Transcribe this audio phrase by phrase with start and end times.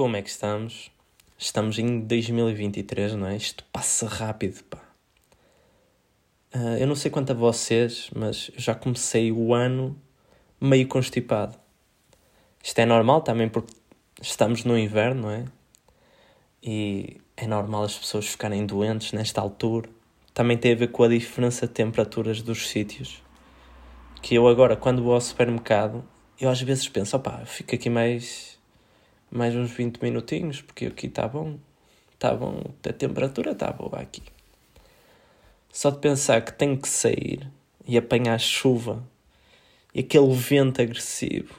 [0.00, 0.90] como é que estamos?
[1.36, 3.36] Estamos em 2023, não é?
[3.36, 4.78] Isto passa rápido, pá.
[6.54, 9.94] Uh, eu não sei quanto a vocês, mas já comecei o ano
[10.58, 11.54] meio constipado.
[12.62, 13.74] Isto é normal também porque
[14.22, 15.44] estamos no inverno, não é?
[16.62, 19.90] E é normal as pessoas ficarem doentes nesta altura.
[20.32, 23.22] Também tem a ver com a diferença de temperaturas dos sítios.
[24.22, 26.02] Que eu agora, quando vou ao supermercado,
[26.40, 28.58] eu às vezes penso, opá, fico aqui mais,
[29.30, 31.58] mais uns 20 minutinhos, porque aqui está bom.
[32.12, 34.22] Está bom, a temperatura está boa aqui.
[35.72, 37.48] Só de pensar que tenho que sair
[37.86, 39.02] e apanhar chuva
[39.94, 41.54] e aquele vento agressivo,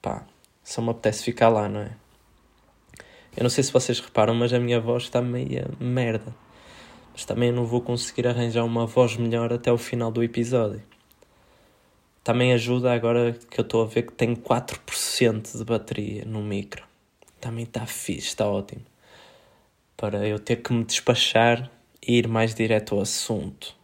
[0.00, 0.26] pá,
[0.62, 1.96] só me apetece ficar lá, não é?
[3.36, 6.34] Eu não sei se vocês reparam, mas a minha voz está meia merda.
[7.12, 10.82] Mas também não vou conseguir arranjar uma voz melhor até o final do episódio.
[12.22, 16.93] Também ajuda agora que eu estou a ver que tenho 4% de bateria no micro.
[17.44, 18.80] Também está fixe, está ótimo.
[19.96, 21.70] Para eu ter que me despachar
[22.02, 23.74] e ir mais direto ao assunto.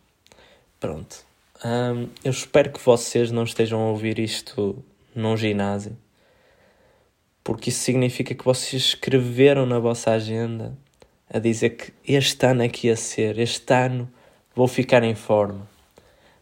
[0.79, 1.25] Pronto.
[1.63, 4.83] Um, eu espero que vocês não estejam a ouvir isto
[5.15, 5.95] num ginásio
[7.43, 10.73] porque isso significa que vocês escreveram na vossa agenda
[11.29, 14.09] a dizer que este ano é que ia ser, este ano
[14.55, 15.69] vou ficar em forma.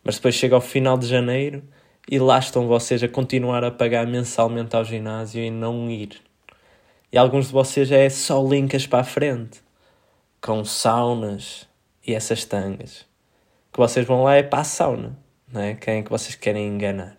[0.04, 1.62] Mas depois chega ao final de janeiro
[2.10, 6.27] e lá estão vocês a continuar a pagar mensalmente ao ginásio e não ir.
[7.10, 9.62] E alguns de vocês é só linkas para a frente,
[10.42, 11.66] com saunas
[12.06, 13.06] e essas tangas.
[13.72, 15.18] Que vocês vão lá é para a sauna,
[15.50, 15.74] não é?
[15.74, 17.16] Quem é que vocês querem enganar?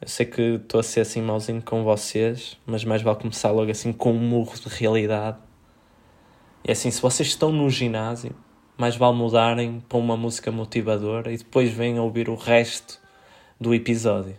[0.00, 3.70] Eu sei que estou a ser assim mauzinho com vocês, mas mais vale começar logo
[3.70, 5.38] assim com um murro de realidade.
[6.66, 8.34] E assim, se vocês estão no ginásio,
[8.78, 12.98] mais vale mudarem para uma música motivadora e depois venham ouvir o resto
[13.60, 14.36] do episódio.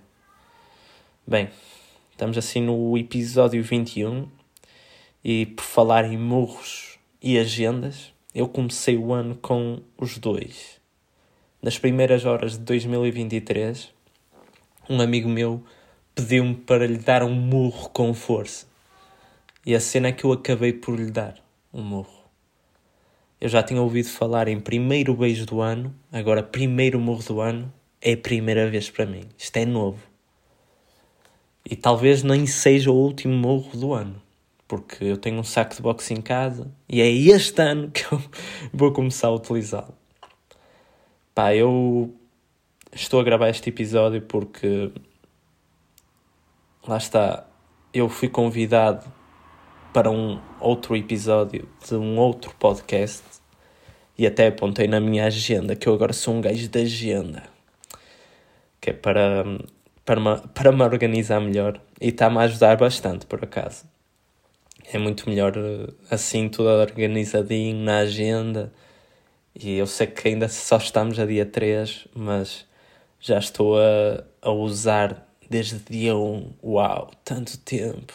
[1.28, 1.50] Bem,
[2.16, 4.25] estamos assim no episódio 21
[5.21, 10.79] e por falar em murros e agendas, eu comecei o ano com os dois.
[11.62, 13.91] Nas primeiras horas de 2023,
[14.90, 15.62] um amigo meu
[16.16, 18.66] pediu-me para lhe dar um murro com força.
[19.66, 21.35] E a cena é que eu acabei por lhe dar
[21.73, 22.23] um murro.
[23.41, 27.73] Eu já tinha ouvido falar em primeiro beijo do ano, agora primeiro murro do ano,
[28.01, 29.23] é a primeira vez para mim.
[29.38, 30.15] Isto é novo.
[31.68, 34.22] E talvez nem seja o último murro do ano,
[34.68, 38.22] porque eu tenho um saco de boxe em casa e é este ano que eu
[38.72, 39.94] vou começar a utilizá-lo.
[41.34, 42.14] Pá, eu
[42.94, 44.92] estou a gravar este episódio porque
[46.88, 47.48] lá está,
[47.94, 49.12] eu fui convidado
[49.92, 53.24] para um outro episódio de um outro podcast
[54.18, 57.56] e até apontei na minha agenda que eu agora sou um gajo de agenda
[58.86, 59.44] que é para,
[60.05, 63.85] para, me, para me organizar melhor e está-me a ajudar bastante por acaso.
[64.93, 65.53] É muito melhor
[66.11, 68.71] assim, tudo organizadinho na agenda.
[69.55, 72.67] E eu sei que ainda só estamos a dia 3, mas
[73.19, 76.53] já estou a, a usar desde dia 1.
[76.63, 78.13] Uau, tanto tempo!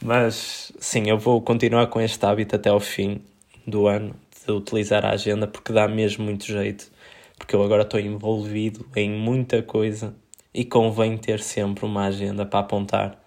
[0.00, 3.22] Mas sim, eu vou continuar com este hábito até ao fim
[3.66, 4.14] do ano
[4.46, 6.92] de utilizar a agenda porque dá mesmo muito jeito.
[7.36, 10.14] Porque eu agora estou envolvido em muita coisa
[10.56, 13.22] e convém ter sempre uma agenda para apontar.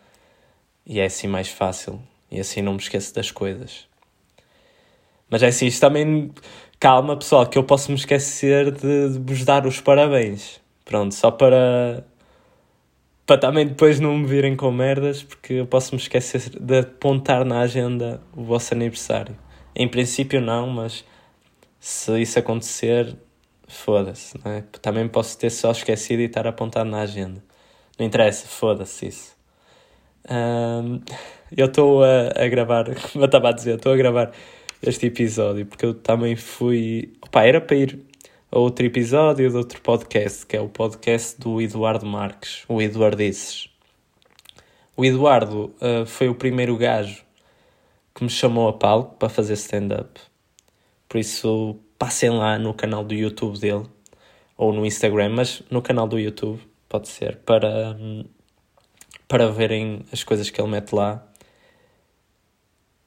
[0.83, 2.01] E é assim mais fácil.
[2.31, 3.87] E assim não me esqueço das coisas.
[5.29, 6.31] Mas é assim, isto também.
[6.79, 10.59] Calma, pessoal, que eu posso me esquecer de, de vos dar os parabéns.
[10.83, 12.03] Pronto, só para.
[13.27, 17.45] Para também depois não me virem com merdas, porque eu posso me esquecer de apontar
[17.45, 19.37] na agenda o vosso aniversário.
[19.75, 21.05] Em princípio, não, mas
[21.79, 23.15] se isso acontecer,
[23.69, 24.63] foda-se, é?
[24.81, 27.43] Também posso ter só esquecido e estar apontado na agenda.
[27.97, 29.37] Não interessa, foda-se isso.
[30.29, 31.01] Um,
[31.55, 34.31] eu estou a, a gravar, como eu estava a dizer, estou a gravar
[34.81, 37.13] este episódio porque eu também fui.
[37.21, 37.99] Opa, era para ir
[38.51, 43.69] a outro episódio de outro podcast, que é o podcast do Eduardo Marques, o Eduardices.
[44.97, 47.23] O Eduardo uh, foi o primeiro gajo
[48.13, 50.19] que me chamou a palco para fazer stand-up.
[51.07, 53.85] Por isso, passem lá no canal do YouTube dele,
[54.57, 57.95] ou no Instagram, mas no canal do YouTube, pode ser, para,
[59.27, 61.23] para verem as coisas que ele mete lá.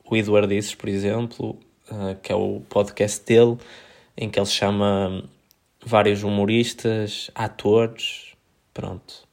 [0.04, 1.58] O Eduardices, por exemplo,
[1.90, 3.56] uh, que é o podcast dele
[4.16, 5.24] em que ele chama
[5.84, 8.34] vários humoristas, atores,
[8.74, 9.26] pronto,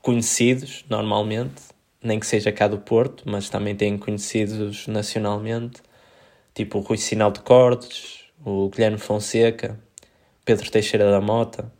[0.00, 1.62] conhecidos normalmente,
[2.00, 5.82] nem que seja cá do Porto, mas também tem conhecidos nacionalmente,
[6.54, 9.78] tipo o Rui Sinal de Cordes, o Guilherme Fonseca,
[10.44, 11.72] Pedro Teixeira da Mota,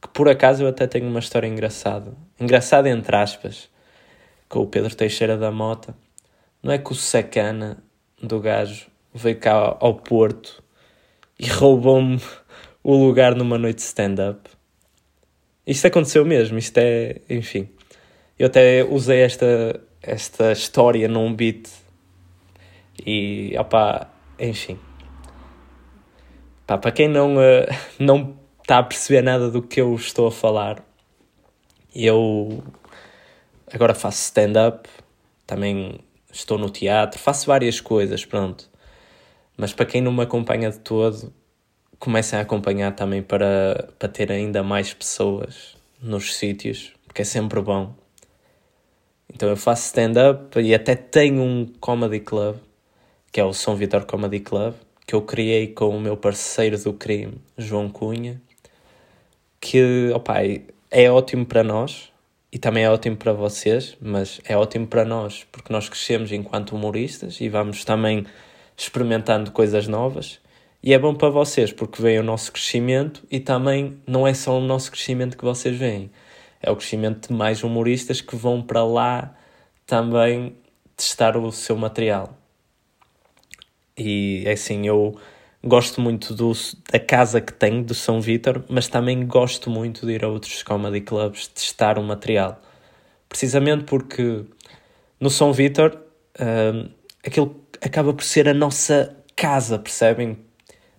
[0.00, 3.68] que por acaso eu até tenho uma história engraçada, engraçada entre aspas,
[4.48, 5.94] com o Pedro Teixeira da Mota.
[6.62, 7.82] não é que o sacana
[8.20, 10.62] do gajo veio cá ao Porto
[11.38, 12.20] e roubou-me
[12.82, 14.48] o lugar numa noite de stand-up.
[15.66, 17.68] Isto aconteceu mesmo, isto é, enfim.
[18.38, 21.68] Eu até usei esta, esta história num beat
[23.04, 24.78] e, opá, enfim.
[26.68, 27.66] Pá, para quem não, uh,
[27.98, 30.84] não está a perceber nada do que eu estou a falar,
[31.94, 32.62] eu
[33.72, 34.86] agora faço stand-up,
[35.46, 35.98] também
[36.30, 38.68] estou no teatro, faço várias coisas, pronto.
[39.56, 41.32] Mas para quem não me acompanha de todo,
[41.98, 47.62] comecem a acompanhar também para, para ter ainda mais pessoas nos sítios, porque é sempre
[47.62, 47.94] bom.
[49.32, 52.58] Então eu faço stand-up e até tenho um comedy club,
[53.32, 54.74] que é o São Vitor Comedy Club,
[55.08, 58.42] que eu criei com o meu parceiro do crime, João Cunha,
[59.58, 60.34] que opa,
[60.90, 62.12] é ótimo para nós
[62.52, 66.76] e também é ótimo para vocês, mas é ótimo para nós porque nós crescemos enquanto
[66.76, 68.26] humoristas e vamos também
[68.76, 70.40] experimentando coisas novas.
[70.82, 74.58] E é bom para vocês porque vem o nosso crescimento e também não é só
[74.58, 76.10] o nosso crescimento que vocês veem,
[76.60, 79.34] é o crescimento de mais humoristas que vão para lá
[79.86, 80.54] também
[80.94, 82.38] testar o seu material.
[83.98, 85.18] E é assim, eu
[85.64, 86.52] gosto muito do,
[86.90, 90.62] da casa que tenho, do São Vítor, mas também gosto muito de ir a outros
[90.62, 92.60] comedy clubs testar o material.
[93.28, 94.44] Precisamente porque
[95.18, 95.98] no São Vítor
[96.38, 96.88] uh,
[97.26, 100.38] aquilo acaba por ser a nossa casa, percebem?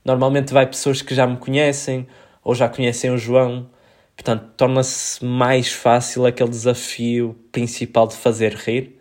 [0.03, 2.07] Normalmente vai pessoas que já me conhecem
[2.43, 3.69] ou já conhecem o João,
[4.15, 8.99] portanto torna-se mais fácil aquele desafio principal de fazer rir,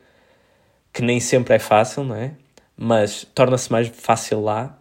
[0.92, 2.34] que nem sempre é fácil, não é?
[2.78, 4.78] Mas torna-se mais fácil lá,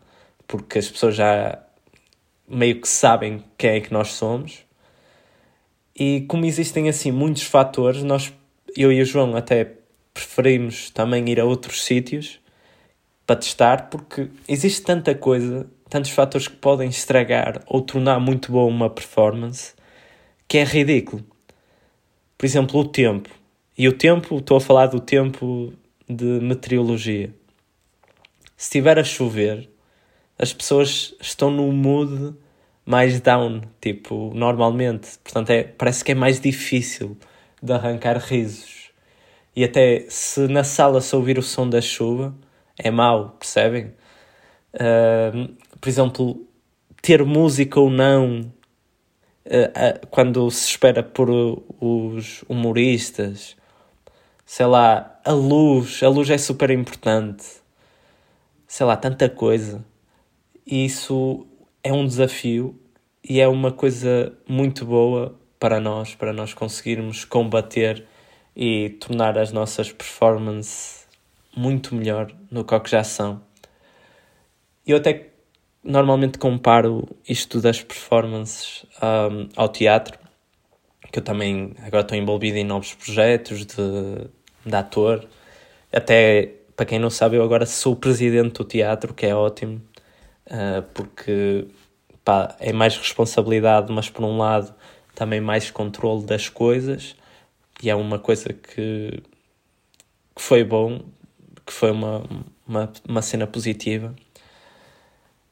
[0.47, 1.59] porque as pessoas já
[2.47, 4.59] meio que sabem quem é que nós somos.
[5.95, 8.31] E como existem assim muitos fatores, nós,
[8.75, 9.73] eu e o João até
[10.13, 12.39] preferimos também ir a outros sítios
[13.25, 18.65] para testar, porque existe tanta coisa, tantos fatores que podem estragar ou tornar muito boa
[18.65, 19.73] uma performance,
[20.47, 21.25] que é ridículo.
[22.37, 23.29] Por exemplo, o tempo.
[23.77, 25.73] E o tempo, estou a falar do tempo
[26.07, 27.33] de meteorologia.
[28.57, 29.69] Se estiver a chover,
[30.39, 32.35] as pessoas estão no mood
[32.83, 35.19] mais down, tipo, normalmente.
[35.23, 37.15] Portanto, é, parece que é mais difícil
[37.61, 38.89] de arrancar risos.
[39.55, 42.33] E até se na sala se ouvir o som da chuva,
[42.79, 43.93] é mau, percebem?
[44.73, 46.47] Uh, por exemplo,
[46.99, 48.41] ter música ou não,
[49.45, 51.29] uh, uh, quando se espera por
[51.79, 53.55] os humoristas,
[54.45, 57.45] sei lá, a luz, a luz é super importante,
[58.67, 59.83] sei lá, tanta coisa.
[60.65, 61.47] E isso
[61.83, 62.79] é um desafio
[63.23, 68.05] e é uma coisa muito boa para nós, para nós conseguirmos combater
[68.55, 71.07] e tornar as nossas performances
[71.55, 73.41] muito melhor no que já são.
[74.85, 75.29] Eu até
[75.83, 80.19] normalmente comparo isto das performances um, ao teatro,
[81.11, 84.29] que eu também agora estou envolvido em novos projetos de,
[84.65, 85.25] de ator.
[85.91, 89.81] Até, para quem não sabe, eu agora sou presidente do teatro, que é ótimo,
[90.45, 91.67] uh, porque
[92.23, 94.73] pá, é mais responsabilidade, mas por um lado
[95.13, 97.17] também mais controle das coisas,
[97.83, 99.21] e é uma coisa que,
[100.35, 101.01] que foi bom
[101.67, 102.23] que foi uma,
[102.65, 104.15] uma, uma cena positiva,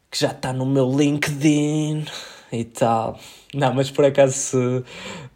[0.09, 2.05] que já está no meu LinkedIn
[2.51, 3.19] e tal.
[3.53, 4.83] Não, mas por acaso,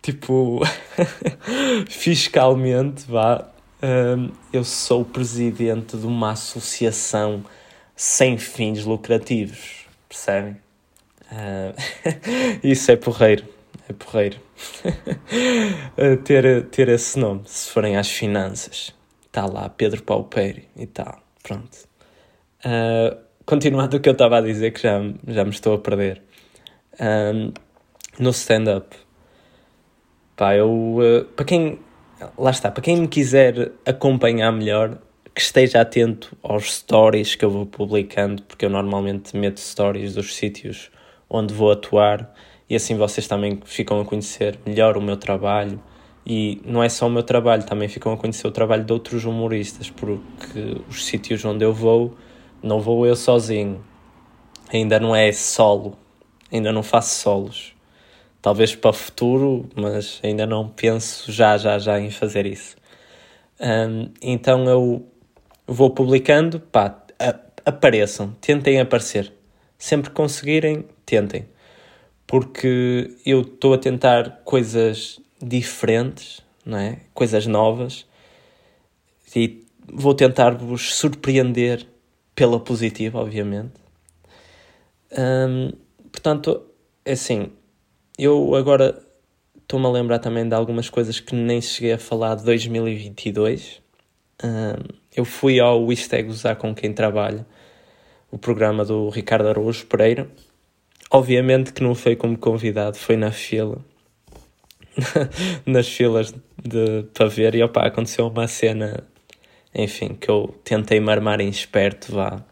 [0.02, 0.62] tipo,
[1.90, 3.46] fiscalmente, vá,
[4.52, 7.44] eu sou presidente de uma associação
[7.96, 10.58] sem fins lucrativos, percebem?
[11.32, 11.74] Uh,
[12.64, 13.46] isso é porreiro,
[13.88, 14.40] é porreiro.
[16.24, 18.94] ter, ter esse nome, se forem às finanças
[19.30, 21.22] está lá Pedro Paupeiro e tal.
[21.42, 21.78] Pronto.
[22.66, 26.22] Uh, continuando o que eu estava a dizer, que já, já me estou a perder.
[27.00, 27.54] Um,
[28.20, 28.96] no stand-up,
[30.36, 30.70] pá, eu.
[30.70, 31.80] Uh, para quem.
[32.38, 34.98] Lá está, para quem me quiser acompanhar melhor,
[35.34, 40.36] que esteja atento aos stories que eu vou publicando, porque eu normalmente meto stories dos
[40.36, 40.92] sítios
[41.30, 42.34] onde vou atuar
[42.70, 45.82] e assim vocês também ficam a conhecer melhor o meu trabalho
[46.26, 49.26] e não é só o meu trabalho, também ficam a conhecer o trabalho de outros
[49.26, 52.16] humoristas, porque os sítios onde eu vou,
[52.62, 53.84] não vou eu sozinho.
[54.72, 55.98] Ainda não é solo,
[56.52, 57.74] ainda não faço solos.
[58.42, 62.78] Talvez para o futuro, mas ainda não penso já, já, já em fazer isso.
[63.60, 65.06] Um, então eu
[65.68, 67.04] vou publicando, pá,
[67.66, 69.34] apareçam, tentem aparecer.
[69.78, 71.48] Sempre conseguirem, tentem.
[72.26, 77.00] Porque eu estou a tentar coisas diferentes, não é?
[77.14, 78.06] coisas novas.
[79.36, 81.86] E vou tentar vos surpreender
[82.36, 83.74] pela positiva, obviamente.
[85.12, 85.72] Um,
[86.12, 86.64] portanto,
[87.04, 87.52] é assim,
[88.24, 89.02] eu agora
[89.62, 93.82] estou-me a lembrar também de algumas coisas que nem cheguei a falar de 2022.
[94.44, 97.46] Um, eu fui ao Isto é Gozar com quem trabalha,
[98.30, 100.30] o programa do Ricardo Araújo Pereira.
[101.10, 103.84] Obviamente que não foi como convidado, foi na fila.
[105.66, 109.04] Nas filas de, para ver, e opa, aconteceu uma cena,
[109.74, 112.44] enfim, que eu tentei marmar em esperto, vá.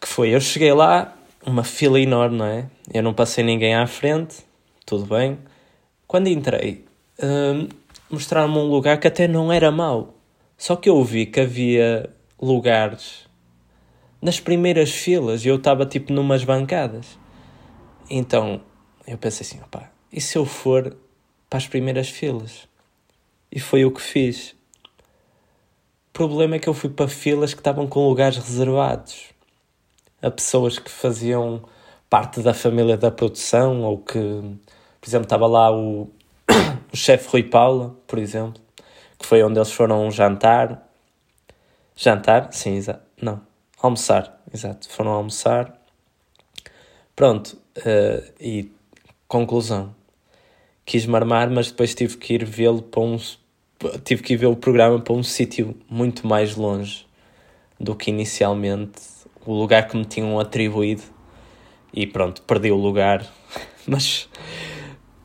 [0.00, 1.15] Que foi, eu cheguei lá,
[1.46, 2.68] uma fila enorme, não é?
[2.92, 4.38] Eu não passei ninguém à frente,
[4.84, 5.38] tudo bem.
[6.06, 6.84] Quando entrei,
[7.22, 7.68] hum,
[8.10, 10.14] mostraram-me um lugar que até não era mau.
[10.58, 12.10] Só que eu vi que havia
[12.40, 13.26] lugares
[14.20, 17.16] nas primeiras filas e eu estava tipo numas bancadas.
[18.10, 18.60] Então
[19.06, 20.96] eu pensei assim: opá, e se eu for
[21.48, 22.68] para as primeiras filas?
[23.52, 24.56] E foi o que fiz.
[26.08, 29.35] O problema é que eu fui para filas que estavam com lugares reservados
[30.26, 31.62] a pessoas que faziam
[32.10, 34.18] parte da família da produção ou que,
[35.00, 36.10] por exemplo, estava lá o,
[36.92, 38.66] o chefe Rui Paula, por exemplo
[39.18, 40.86] que foi onde eles foram jantar.
[41.94, 42.52] Jantar?
[42.52, 43.02] Sim, exato.
[43.20, 43.40] Não,
[43.80, 44.88] almoçar, exato.
[44.88, 45.80] Foram almoçar.
[47.14, 48.70] Pronto, uh, e
[49.26, 49.94] conclusão.
[50.84, 53.18] Quis marmar, mas depois tive que ir vê-lo para um.
[54.04, 57.06] Tive que ir ver o programa para um sítio muito mais longe
[57.78, 59.00] do que inicialmente
[59.46, 61.02] o lugar que me tinham atribuído.
[61.94, 63.26] E pronto, perdi o lugar.
[63.86, 64.28] mas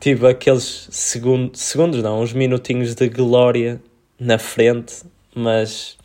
[0.00, 3.82] tive aqueles segundos, segundos não, uns minutinhos de glória
[4.18, 5.98] na frente, mas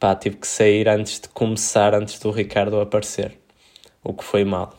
[0.00, 3.38] pá, tive que sair antes de começar, antes do Ricardo aparecer,
[4.02, 4.74] o que foi mal.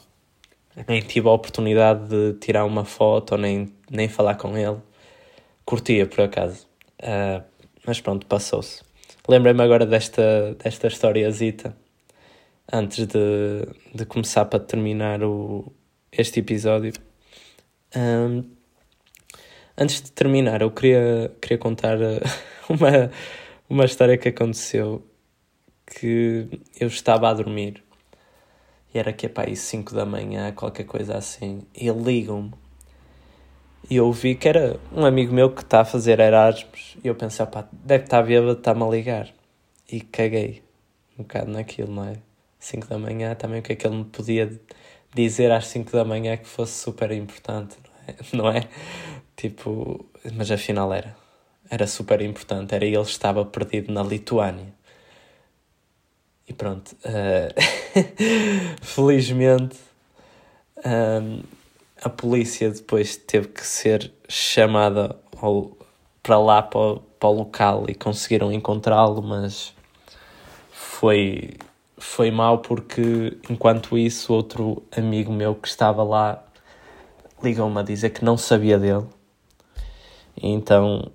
[0.88, 4.78] Nem tive a oportunidade de tirar uma foto, nem, nem falar com ele.
[5.64, 6.68] Curtia, por acaso.
[7.00, 7.44] Uh,
[7.86, 8.82] mas pronto, passou-se.
[9.28, 11.76] Lembrei-me agora desta, desta historiazita,
[12.72, 15.72] antes de, de começar para terminar o,
[16.12, 16.94] este episódio.
[17.96, 18.44] Um,
[19.78, 22.22] antes de terminar, eu queria, queria contar eh,
[22.70, 23.12] uma,
[23.70, 25.06] uma história que aconteceu
[25.86, 26.48] que
[26.80, 27.84] eu estava a dormir.
[28.94, 32.54] E era que é para aí 5 da manhã, qualquer coisa assim, e ligam-me.
[33.90, 36.98] E eu vi que era um amigo meu que está a fazer Erasmus.
[37.04, 39.34] E eu pensei, pá, deve estar bêbado, está-me a ligar.
[39.92, 40.64] E caguei
[41.18, 42.18] um bocado naquilo, não é?
[42.64, 44.60] 5 da manhã, também o que é que ele me podia
[45.14, 48.16] dizer às 5 da manhã que fosse super importante, não é?
[48.34, 48.68] Não é?
[49.36, 51.16] Tipo, mas afinal era.
[51.70, 52.76] Era super importante.
[52.76, 54.74] Era ele estava perdido na Lituânia.
[56.48, 56.96] E pronto.
[57.06, 57.54] Uh,
[58.82, 59.78] felizmente,
[60.86, 61.42] um,
[62.02, 65.78] a polícia depois teve que ser chamada ao,
[66.22, 69.74] para lá, para, para o local e conseguiram encontrá-lo, mas
[70.72, 71.52] foi,
[72.04, 76.44] foi mal porque enquanto isso outro amigo meu que estava lá
[77.42, 79.06] ligou-me a dizer que não sabia dele
[80.42, 81.12] então,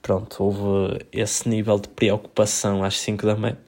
[0.00, 3.58] pronto, houve esse nível de preocupação às 5 da manhã.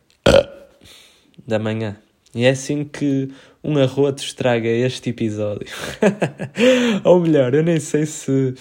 [1.47, 1.97] da manhã.
[2.35, 5.69] E é assim que um arroto estraga este episódio.
[7.05, 8.55] Ou melhor, eu nem sei se.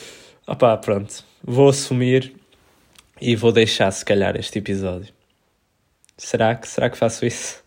[0.48, 1.24] Opá, pronto.
[1.44, 2.36] Vou assumir
[3.20, 5.14] e vou deixar se calhar este episódio.
[6.18, 7.63] Será que, será que faço isso?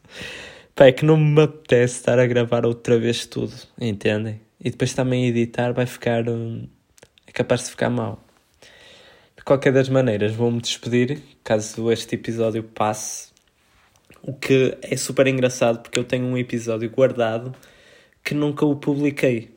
[0.74, 4.40] Pá, é que não me apetece estar a gravar outra vez tudo, entendem?
[4.60, 6.28] E depois também editar vai ficar.
[6.28, 6.68] Hum,
[7.26, 8.26] é capaz de ficar mal
[9.46, 13.30] qualquer das maneiras, vou-me despedir caso este episódio passe.
[14.20, 17.54] O que é super engraçado porque eu tenho um episódio guardado
[18.24, 19.56] que nunca o publiquei,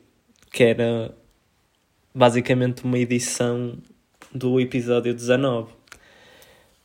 [0.52, 1.12] que era
[2.14, 3.78] basicamente uma edição
[4.32, 5.72] do episódio 19.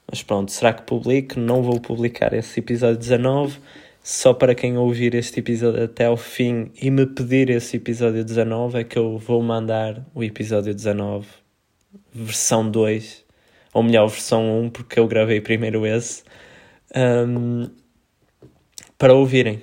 [0.10, 1.40] Mas pronto, será que publico?
[1.40, 3.60] Não vou publicar esse episódio 19.
[4.04, 8.80] Só para quem ouvir este episódio até ao fim e me pedir esse episódio 19
[8.80, 11.26] é que eu vou mandar o episódio 19
[12.14, 13.26] versão 2,
[13.74, 16.24] ou melhor, versão 1, porque eu gravei primeiro esse,
[16.96, 17.70] um,
[18.98, 19.62] para ouvirem.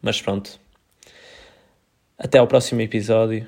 [0.00, 0.60] Mas pronto.
[2.16, 3.46] Até ao próximo episódio.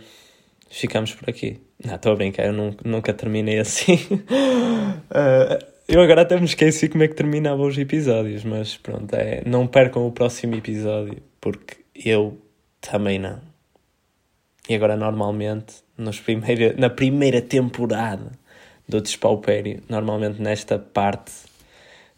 [0.68, 1.60] Ficamos por aqui.
[1.82, 3.94] Não, estou a brincar, eu nunca, nunca terminei assim.
[4.12, 9.42] uh, eu agora até me esqueci como é que terminava os episódios, mas pronto, é,
[9.46, 12.38] não percam o próximo episódio, porque eu
[12.80, 13.40] também não.
[14.68, 18.32] E agora, normalmente, nos primeira, na primeira temporada
[18.86, 21.32] do Despaupério, normalmente nesta parte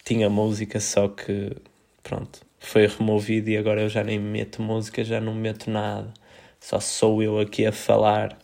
[0.04, 1.56] tinha música, só que,
[2.02, 6.12] pronto, foi removido e agora eu já nem meto música, já não meto nada.
[6.58, 8.36] Só sou eu aqui a falar.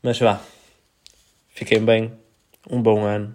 [0.00, 0.40] Mas vá,
[1.48, 2.12] fiquem bem,
[2.70, 3.34] um bom ano,